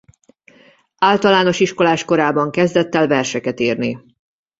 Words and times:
Általános 0.97 1.59
iskolás 1.59 2.05
korában 2.05 2.51
kezdett 2.51 2.95
el 2.95 3.07
verseket 3.07 3.59
írni. 3.59 3.97